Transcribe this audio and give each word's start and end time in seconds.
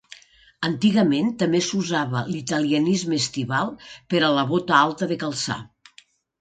Antigament 0.69 1.29
també 1.43 1.61
s'usava 1.65 2.23
l'italianisme 2.31 3.21
estival 3.27 3.71
per 4.15 4.25
a 4.25 4.33
la 4.41 4.49
bota 4.55 4.77
alta 4.83 5.15
de 5.15 5.23
calçar. 5.27 5.63